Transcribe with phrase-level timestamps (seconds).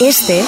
[0.00, 0.44] Este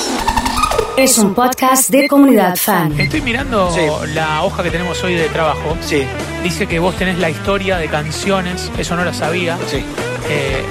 [0.96, 2.98] es un podcast de comunidad fan.
[2.98, 3.80] Estoy mirando Sí.
[4.14, 5.76] la hoja que tenemos hoy de trabajo.
[5.80, 6.04] Sí,
[6.42, 9.58] Dice que vos tenés la historia de canciones, eso no lo sabía.
[9.68, 9.84] sí.
[10.28, 10.62] Eh,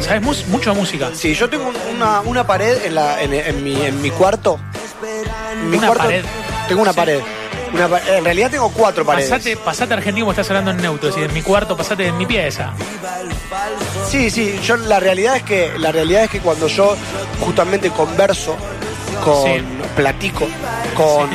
[0.00, 1.10] ¿Sabes mus- mucho de música?
[1.14, 4.58] Sí, yo tengo un- una, una pared en, la, en, en mi, en mi cuarto.
[5.52, 6.24] En mi Una cuarto pared.
[6.68, 6.96] Tengo una Sí.
[6.96, 7.20] pared.
[7.72, 7.88] Una
[8.18, 9.30] en realidad tengo cuatro paredes.
[9.30, 12.18] Pasate, pasate argentino como estás hablando en neutro, es decir, en mi cuarto, pasate en
[12.18, 12.72] mi pieza.
[14.12, 16.94] Sí, sí, yo la realidad es que la realidad es que cuando yo
[17.40, 18.54] justamente converso
[19.24, 19.62] con Sí.
[19.96, 20.46] platico
[20.94, 21.30] con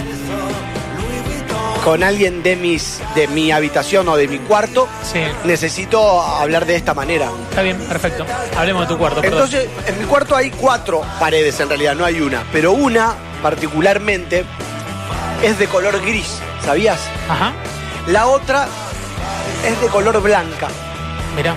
[1.83, 6.75] con alguien de mis de mi habitación o de mi cuarto, Sí, necesito hablar de
[6.75, 7.29] esta manera.
[7.49, 8.25] está bien, perfecto.
[8.55, 9.39] Hablemos de tu cuarto, perdón.
[9.43, 14.43] Entonces, en mi cuarto hay cuatro paredes en realidad, no hay una, pero una particularmente
[15.41, 16.99] es de color gris, ¿sabías?
[17.29, 17.53] Ajá,
[18.07, 18.67] La otra
[19.65, 20.67] es de color blanca.
[21.35, 21.55] mirá,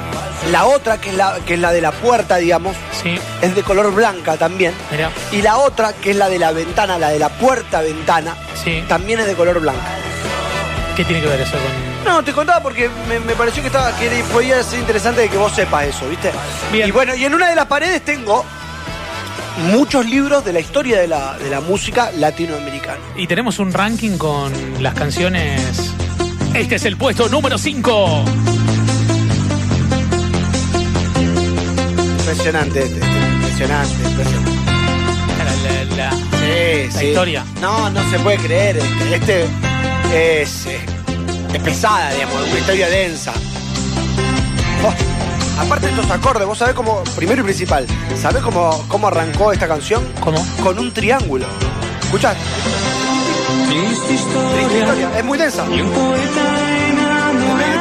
[0.51, 3.63] La otra, que es la, que es la de la puerta, digamos, sí, es de
[3.63, 4.73] color blanca también.
[4.91, 8.35] mirá, Y la otra, que es la de la ventana, la de la puerta-ventana,
[8.65, 8.83] sí.
[8.89, 9.87] también es de color blanca.
[10.97, 11.91] ¿Qué tiene que ver eso con...?
[12.05, 15.53] No, te contaba porque me, me pareció que, estaba, que podía ser interesante que vos
[15.53, 16.33] sepas eso, ¿viste?
[16.73, 16.89] Bien.
[16.89, 18.45] Y bueno, y en una de las paredes tengo
[19.71, 23.01] muchos libros de la historia de la, de la música latinoamericana.
[23.17, 25.93] Y tenemos un ranking con las canciones...
[26.55, 28.25] Este es el puesto número 5.
[32.31, 34.51] Impresionante este, impresionante, impresionante.
[35.39, 37.07] La, la- la- Sí, La sí.
[37.09, 37.45] historia.
[37.61, 38.77] No, no se puede creer.
[38.77, 39.47] Este,
[40.13, 40.79] este es, eh,
[41.53, 43.33] es pesada, digamos, una historia densa.
[44.85, 47.85] Oh, aparte de estos acordes, vos sabés cómo, primero y principal,
[48.23, 50.03] ¿sabés cómo, cómo arrancó esta canción?
[50.21, 50.39] ¿Cómo?
[50.63, 51.47] Con un triángulo.
[52.05, 52.37] ¿Escuchás?
[53.69, 55.11] Triste historia.
[55.19, 55.65] Es muy densa.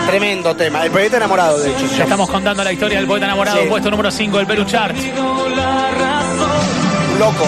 [0.09, 0.83] Tremendo tema.
[0.85, 1.85] El poeta enamorado, de hecho.
[1.97, 3.67] Ya estamos contando la historia del poeta enamorado, Sí.
[3.69, 4.95] puesto número 5 del Perú Chart.
[7.19, 7.45] loco.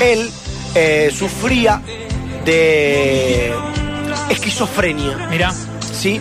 [0.00, 0.30] Él
[0.74, 1.80] eh, sufría
[2.44, 3.52] de
[4.30, 5.16] esquizofrenia.
[5.30, 5.52] Mirá,
[5.92, 6.20] ¿sí?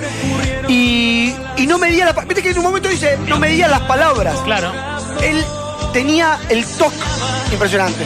[0.67, 2.13] Y, y no medía la...
[2.13, 4.37] pa- Viste que en un momento dice, no medía las palabras.
[4.41, 4.71] claro.
[5.23, 5.43] Él
[5.93, 6.95] tenía el toque
[7.51, 8.05] impresionante.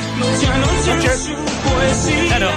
[2.28, 2.50] Claro.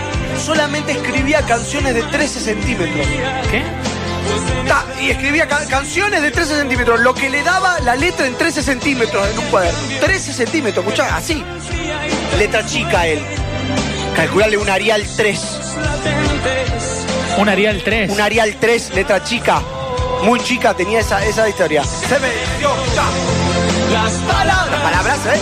[0.45, 3.07] Solamente escribía canciones de 13 centímetros.
[3.51, 3.63] ¿Qué?
[4.69, 8.35] Ta, y escribía ca- canciones de 13 centímetros, lo que le daba la letra en
[8.37, 9.79] 13 centímetros en un cuaderno.
[10.01, 11.43] 13 centímetros, escuchá, así.
[12.39, 13.21] Letra chica él.
[14.17, 15.41] Calcularle un Arial 3.
[17.39, 18.11] Un Arial 3.
[18.11, 19.61] Un Arial 3, letra chica.
[20.23, 21.83] Muy chica tenía esa, esa historia.
[21.85, 22.29] Se me
[22.59, 23.05] dio ya.
[23.93, 24.81] Las palabras.
[24.83, 25.41] Palabras, ¿eh?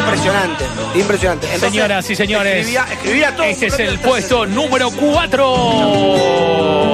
[0.00, 0.64] Impresionante,
[0.94, 1.46] impresionante.
[1.46, 3.46] Entonces, Señoras y señores, Escribía, escribía todo.
[3.46, 6.87] este es el puesto número 4.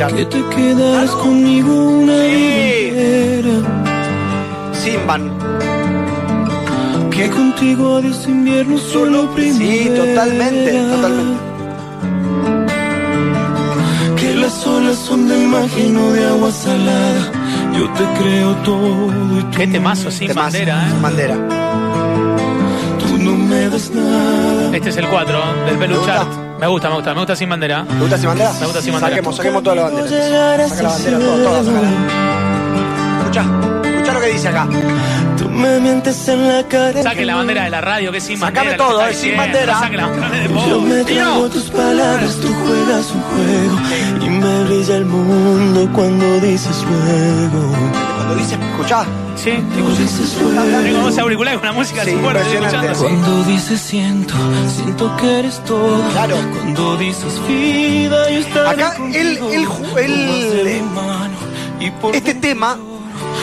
[0.00, 0.08] 13.
[0.08, 0.14] Sí, Richard.
[0.14, 2.12] Que te quedarás conmigo una
[4.72, 4.90] Sí.
[4.90, 5.30] Simban.
[7.10, 9.82] Que contigo adiós invierno solo primavera.
[9.82, 11.40] Sí, totalmente, totalmente.
[14.16, 17.32] Que las olas son del imagino de agua salada.
[17.76, 20.92] Yo te creo todo y tú, Qué temazo sin bandera, ¿eh?
[21.02, 21.36] Bandera.
[23.30, 24.76] No me das nada.
[24.76, 26.14] Este es el 4 del ¿Te Perú gusta?
[26.14, 26.28] Chart.
[26.60, 27.84] Me gusta, me gusta, me gusta sin bandera.
[27.88, 28.52] ¿Te gusta sin bandera?
[28.52, 29.16] Me gusta sin bandera.
[29.16, 30.68] Saquemos, saquemos todas las banderas.
[30.70, 31.80] Saca la bandera, toda, toda, cielo.
[31.80, 33.18] sácala.
[33.20, 33.44] Escucha,
[33.90, 34.68] escucha lo que dice acá.
[35.60, 37.02] Me mientes en la cara.
[37.02, 38.76] Saque la bandera de la radio, que es sin Sacame bandera.
[38.76, 39.78] todo, eh, sin bandera.
[39.80, 44.64] Saque la bandera de Yo me trago tus palabras, tú juegas un juego y me
[44.64, 47.72] brilla el mundo cuando dices luego.
[48.16, 49.04] Cuando dice, escuchá.
[49.36, 51.06] Sí, Cuando dices tengo luego.
[51.08, 52.42] dos auriculares con una música Sí, así fuerte.
[52.98, 54.34] Cuando dices siento,
[54.74, 56.02] siento que eres todo.
[56.12, 56.36] Claro.
[56.54, 60.82] Cuando dices vida, yo estaré Acá, él- él ju- él-
[62.12, 62.76] Este tema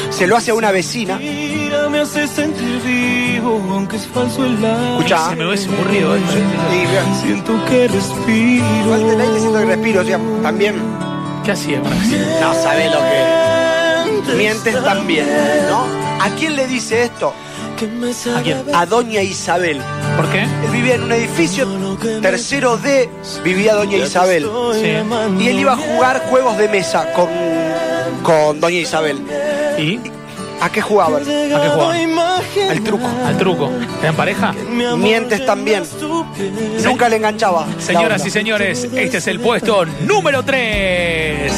[0.10, 1.16] se lo hace a una vecina.
[1.18, 4.92] mentira me hace sentir vivo, aunque es falso el aire.
[4.98, 5.30] Escuchá.
[5.30, 8.90] Se me hubiese ocurrido vean, Siento que respiro.
[8.90, 10.02] falta el aire, siento que respiro.
[10.02, 10.76] O sea, también
[11.48, 11.80] ¿Qué hacía?
[11.80, 14.36] No sabe lo que.
[14.36, 15.26] Mientes también,
[15.70, 15.86] ¿no?
[16.22, 17.34] ¿A quién le dice esto?
[17.78, 18.64] Que me sabe ¿A quién?
[18.76, 19.80] A Doña Isabel.
[20.18, 20.42] ¿Por qué?
[20.42, 21.66] Él vivía en un edificio
[22.22, 23.10] tercero D,
[23.46, 24.50] vivía Doña Isabel.
[24.74, 25.44] Sí.
[25.44, 27.30] Y él iba a jugar juegos de mesa con,
[28.24, 29.22] con Doña Isabel.
[29.78, 30.00] ¿Y?
[30.60, 31.22] ¿A qué jugaban?
[31.22, 32.20] ¿A qué jugaban?
[32.70, 33.08] Al truco.
[33.26, 33.72] Al truco.
[34.02, 34.54] ¿Eran pareja?
[34.98, 35.84] Mientes también.
[36.84, 37.68] Nunca le enganchaba.
[37.80, 41.52] Señoras y señores, este es el puesto número 3.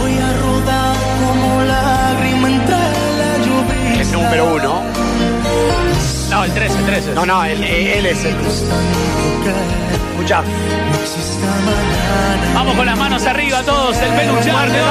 [0.00, 4.00] Voy a rodar como lágrima entre la lluvia.
[4.02, 4.82] El número uno.
[6.30, 7.14] No, el 13, el 13.
[7.14, 8.34] No, no, él, él es el.
[10.12, 10.42] Escucha.
[12.54, 14.88] Vamos con las manos arriba todos, el peluchar de hoy.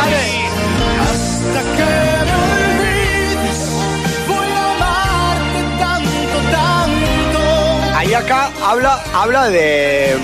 [7.95, 10.15] Ahí acá habla, habla de,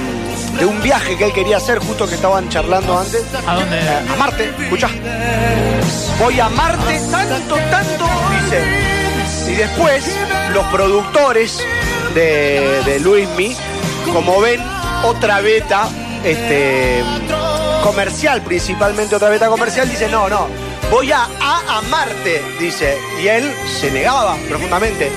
[0.58, 3.24] de un viaje que él quería hacer, justo que estaban charlando antes.
[3.46, 3.78] ¿A dónde?
[3.78, 4.90] Eh, a Marte, escucha.
[6.20, 8.06] Voy a Marte tanto, tanto,
[8.42, 9.52] dice.
[9.52, 10.06] Y después,
[10.54, 11.60] los productores
[12.14, 13.56] de, de Luismi,
[14.14, 14.62] como ven,
[15.04, 15.90] otra beta
[16.24, 17.04] este,
[17.84, 20.48] comercial, principalmente otra beta comercial, dice, no, no,
[20.92, 22.98] voy a, a, a Marte, dice.
[23.22, 25.12] Y él se negaba profundamente.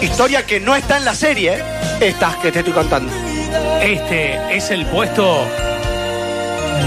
[0.00, 1.62] Historia que no está en la serie, ¿eh?
[2.00, 3.12] esta que te estoy contando.
[3.80, 5.46] Este es el puesto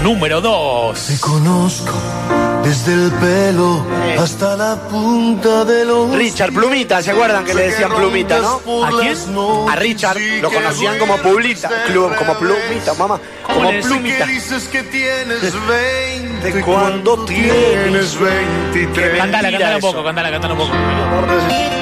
[0.02, 0.98] número 2.
[1.06, 1.92] Te conozco
[2.62, 4.16] desde el pelo Eh.
[4.18, 8.84] hasta la punta de los Richard Plumita, ¿se acuerdan que le decían Plumita, no?
[8.84, 9.16] ¿A quién?
[9.70, 13.80] A Richard lo conocían como Plumita, Clu- como Plumita, mamá, ¿Cómo como?
[13.80, 14.26] Plumita.
[14.26, 20.60] dices que tienes 20 De cuando tienes 23 Cantala, cantala un poco, cantala, cantala un
[20.60, 20.72] poco.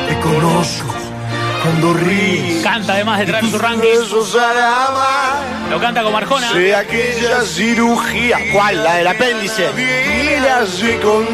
[0.08, 0.94] Te conozco
[1.62, 3.88] cuando ríes Canta además de traer su ranking.
[5.70, 6.52] Lo canta como Arjona.
[6.52, 8.38] De aquella cirugía.
[8.52, 8.84] ¿Cuál?
[8.84, 9.70] La del apéndice.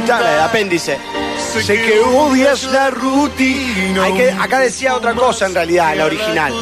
[0.07, 0.99] La del apéndice.
[1.39, 4.05] Sé que odias la rutina.
[4.05, 6.53] Hay que, acá decía otra cosa en realidad, la original.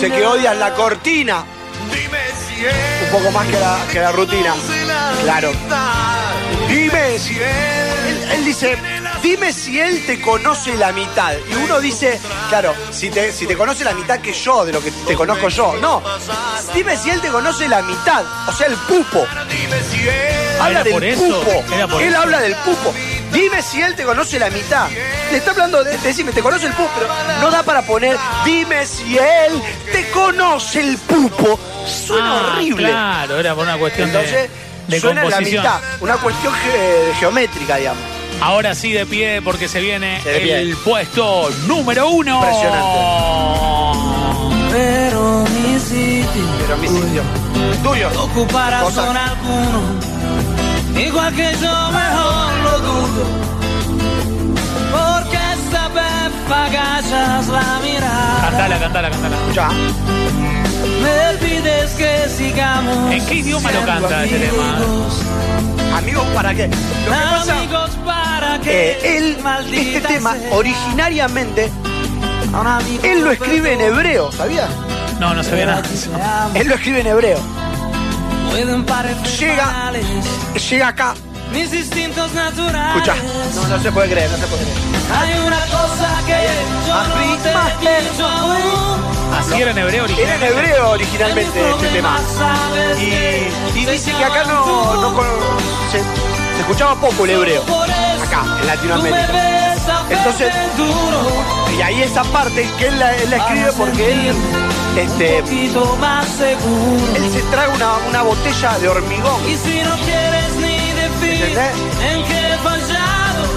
[0.00, 1.44] Sé que odias la cortina.
[2.66, 4.54] Un poco más que la, que la rutina.
[5.22, 5.52] Claro.
[6.68, 8.76] Dime si él, él dice,
[9.22, 11.34] dime si él te conoce la mitad.
[11.50, 14.82] Y uno dice, claro, si te, si te conoce la mitad que yo, de lo
[14.82, 15.76] que te conozco yo.
[15.80, 16.02] No,
[16.74, 19.26] dime si él te conoce la mitad, o sea, el pupo.
[20.60, 21.64] Habla ¿Era del pupo.
[21.72, 22.92] ¿Era por él habla del pupo.
[23.32, 24.88] Dime si él te conoce la mitad.
[25.30, 27.08] Le está hablando de, decime, te conoce el pupo, pero
[27.40, 31.58] no da para poner, dime si él te conoce el pupo.
[31.86, 32.88] Suena Ah, horrible.
[32.88, 34.50] Claro, era por una cuestión de, Entonces,
[34.88, 35.62] de suena en la composición.
[35.64, 35.80] mitad.
[36.00, 38.02] Una cuestión ge- geométrica, digamos.
[38.40, 40.60] Ahora sí de pie porque se viene Se de pie.
[40.60, 42.40] el puesto número uno.
[44.70, 47.22] Pero mi sitio Pero mi sitio.
[47.82, 48.10] Tuyo.
[48.34, 49.98] con alguno.
[50.98, 53.24] Igual que yo mejor lo dudo.
[54.92, 57.10] Porque esta vez pagas
[57.48, 58.40] la mirada.
[58.42, 59.36] Cantala, cantala, cantala.
[59.52, 59.68] Ya.
[61.02, 63.12] Me olvides que sigamos.
[63.12, 64.76] ¿En qué idioma lo canta este tema?
[64.76, 65.22] amigos.
[65.96, 66.66] Amigos, ¿para qué?
[66.68, 70.52] Lo que pasa, Amigos para que eh, él, maldita este tema, sea.
[70.52, 71.70] originariamente,
[73.02, 74.68] él lo escribe en hebreo, ¿sabías?
[75.18, 75.82] No, no ve nada.
[76.54, 77.57] Él lo escribe en hebreo.
[78.50, 79.66] Pueden parecer Llega.
[79.66, 80.04] banales
[80.70, 81.14] Llega acá,
[81.52, 82.96] mis instintos naturales.
[82.96, 83.14] escucha.
[83.54, 84.78] No, no se puede creer, no se puede creer.
[85.18, 86.48] Hay una cosa que
[86.86, 87.50] yo no te
[87.80, 88.98] pienso aún.
[89.38, 90.46] Así era en hebreo Era en originalmente.
[90.48, 92.18] hebreo originalmente este tema.
[92.98, 95.26] Y, y dice que acá no, no con-
[95.92, 97.62] se, se escuchaba poco el hebreo.
[98.26, 99.74] Acá, en Latinoamérica.
[100.10, 100.52] Entonces,
[101.78, 104.34] y ahí esa parte que él la, él la escribe porque él,
[104.96, 107.02] este, poquito más seguro.
[107.16, 109.48] él se trae una, una botella de hormigón.
[109.48, 111.72] Y si no quieres ni decir ¿Entendés?
[112.12, 113.48] en qué he fallado,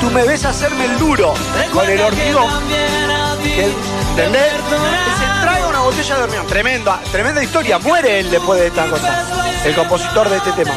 [0.00, 1.34] Tú me ves hacerme el duro
[1.72, 2.50] con el hormigón.
[3.42, 3.74] que él-
[4.10, 4.52] ¿Entendés?
[4.52, 4.60] Él
[5.18, 6.46] se trae una botella de hormigón.
[6.46, 7.78] Tremenda, tremenda historia.
[7.78, 9.24] Muere él después de esta cosa.
[9.64, 10.72] El compositor de este tema.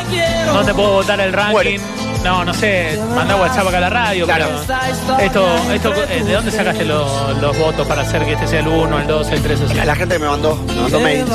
[0.54, 1.51] No te puedo votar el ranking.
[1.54, 1.80] Muere.
[2.24, 2.98] No, no sé.
[3.16, 4.25] Manda WhatsApp acá a la radio.
[4.25, 4.46] Claro.
[4.68, 5.44] pero Esto,
[5.74, 9.00] esto, eh, ¿De dónde sacaste los, los votos para hacer que este sea el 1,
[9.00, 11.30] el 2, el 3 o La, la gente me mandó, me mandó ¿Qué mails.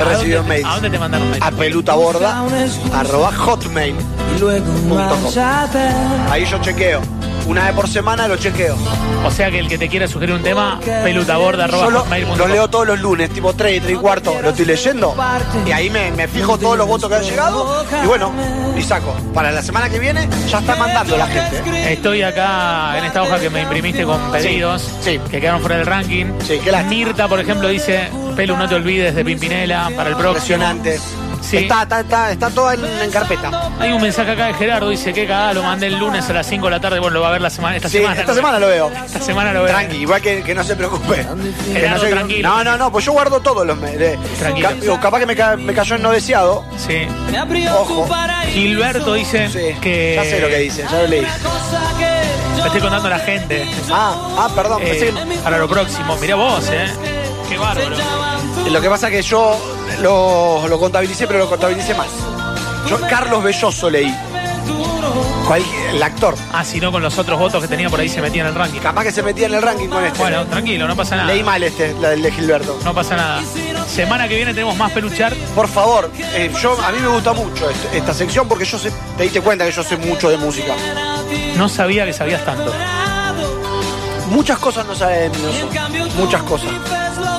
[0.00, 0.66] He recibido ¿A dónde, mails.
[0.66, 1.44] ¿A dónde te mandaron mails?
[1.44, 2.44] A pelutaborda,
[2.92, 3.96] arroba hotmail.
[4.36, 5.22] Y luego Punto com.
[5.22, 5.88] marchate.
[6.30, 7.00] Ahí yo chequeo.
[7.46, 8.76] Una vez por semana lo chequeo.
[9.24, 12.46] O sea que el que te quiera sugerir un tema, pelutaborda, arroba Yo lo, lo
[12.48, 14.36] leo todos los lunes, tipo 3, 3 y cuarto.
[14.42, 15.14] Lo estoy leyendo.
[15.66, 17.84] Y ahí me, me fijo todos los votos que han llegado.
[18.02, 18.32] Y bueno,
[18.76, 19.14] y saco.
[19.32, 21.92] Para la semana que viene ya está mandando la gente.
[21.92, 25.20] Estoy acá en esta hoja que me imprimiste con pedidos sí.
[25.30, 26.26] que quedaron fuera del ranking.
[26.46, 26.94] Sí, qué lástima.
[26.94, 30.62] Mirta, por ejemplo, dice, Pelu, no te olvides de Pimpinela para el próximo.
[30.64, 31.23] Impresionante.
[31.44, 31.58] Sí.
[31.58, 33.70] Está, está, está, está todo en, en carpeta.
[33.78, 36.46] Hay un mensaje acá de Gerardo, dice que cagada, lo mandé el lunes a las
[36.46, 36.98] 5 de la tarde.
[37.00, 38.18] Bueno, lo va a ver la semana, esta Sí, semana.
[38.20, 38.90] esta semana lo veo.
[39.04, 39.72] Esta semana lo veo.
[39.74, 41.26] Tranqui, igual que, que no se preocupe.
[41.72, 42.48] Gerardo, no, se- tranquilo.
[42.48, 44.18] no, no, no, pues yo guardo todos los mails.
[44.38, 44.68] Tranquilo.
[44.70, 46.64] Ca- digo, capaz que me, ca- me cayó en no deseado.
[46.78, 47.06] Sí.
[47.30, 48.08] Me Ojo.
[48.48, 50.14] Gilberto dice Sí, que.
[50.16, 51.20] ya sé lo que dice, ya lo leí.
[52.56, 53.66] Le estoy contando a la gente.
[53.90, 54.80] Ah, ah, perdón.
[54.82, 56.16] Eh, pensé que- para lo próximo.
[56.16, 56.86] Mirá vos, ¿eh?
[57.48, 57.96] Qué bárbaro.
[58.70, 59.58] Lo que pasa es que yo
[60.00, 62.08] lo, lo contabilicé, pero lo contabilicé mal.
[62.88, 64.14] Yo Carlos Belloso leí.
[65.46, 66.34] Cual- el actor.
[66.52, 68.54] Ah, si no, con los otros votos que tenía por ahí se metía en el
[68.54, 68.80] ranking.
[68.80, 70.18] Capaz que se metía en el ranking con este.
[70.18, 71.28] Bueno, tranquilo, no pasa nada.
[71.28, 72.78] leí mal este, la del de Gilberto.
[72.82, 73.42] No pasa nada.
[73.86, 75.34] Semana que viene tenemos más peluchar.
[75.54, 78.90] Por favor, eh, yo a mí me gusta mucho este- esta sección porque yo sé,
[79.18, 80.72] te diste cuenta que yo sé mucho de música.
[81.56, 82.72] No sabía que sabías tanto.
[84.30, 85.44] Muchas cosas no saben de mí.
[86.16, 86.70] Muchas cosas.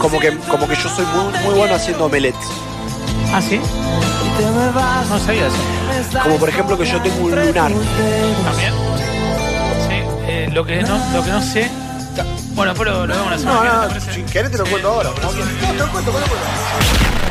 [0.06, 2.48] Como que, como que yo soy muy, muy bueno haciendo omelettes.
[3.34, 3.60] ¿Ah, sí?
[5.10, 6.20] No sabía eso.
[6.22, 7.72] Como por ejemplo que yo tengo un lunar.
[7.72, 8.74] ¿También?
[9.88, 10.04] Sí.
[10.28, 11.72] eh, lo, que no, lo que no sé.
[12.54, 14.92] Bueno, después lo, vemos la semana No, que viene, no, si querés te lo cuento
[14.92, 15.10] ahora.
[15.22, 17.25] No, no, te lo cuento, te lo cuento.